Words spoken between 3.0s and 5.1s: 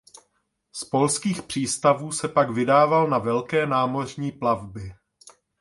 na velké námořní plavby.